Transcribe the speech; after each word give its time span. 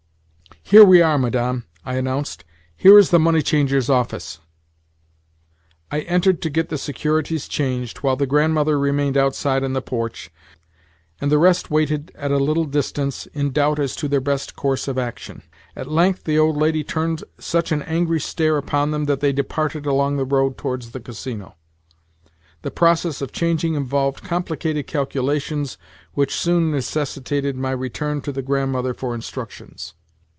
"Here 0.63 0.85
we 0.85 1.01
are, 1.01 1.17
Madame," 1.17 1.65
I 1.83 1.95
announced. 1.95 2.45
"Here 2.77 2.97
is 2.97 3.09
the 3.09 3.19
moneychanger's 3.19 3.89
office." 3.89 4.39
I 5.91 6.01
entered 6.01 6.41
to 6.43 6.49
get 6.49 6.69
the 6.69 6.77
securities 6.77 7.49
changed, 7.49 7.97
while 7.97 8.15
the 8.15 8.25
Grandmother 8.25 8.79
remained 8.79 9.17
outside 9.17 9.63
in 9.63 9.73
the 9.73 9.81
porch, 9.81 10.29
and 11.19 11.29
the 11.29 11.39
rest 11.39 11.71
waited 11.71 12.13
at 12.15 12.31
a 12.31 12.37
little 12.37 12.63
distance, 12.63 13.25
in 13.33 13.51
doubt 13.51 13.79
as 13.79 13.97
to 13.97 14.07
their 14.07 14.21
best 14.21 14.55
course 14.55 14.87
of 14.87 14.97
action. 14.97 15.41
At 15.75 15.91
length 15.91 16.23
the 16.23 16.39
old 16.39 16.55
lady 16.55 16.85
turned 16.85 17.25
such 17.37 17.73
an 17.73 17.81
angry 17.81 18.21
stare 18.21 18.55
upon 18.55 18.91
them 18.91 19.05
that 19.05 19.19
they 19.19 19.33
departed 19.33 19.85
along 19.85 20.15
the 20.15 20.23
road 20.23 20.57
towards 20.57 20.91
the 20.91 21.01
Casino. 21.01 21.55
The 22.61 22.71
process 22.71 23.21
of 23.21 23.33
changing 23.33 23.73
involved 23.75 24.23
complicated 24.23 24.87
calculations 24.87 25.77
which 26.13 26.33
soon 26.33 26.71
necessitated 26.71 27.57
my 27.57 27.71
return 27.71 28.21
to 28.21 28.31
the 28.31 28.41
Grandmother 28.43 28.93
for 28.93 29.13
instructions. 29.13 29.95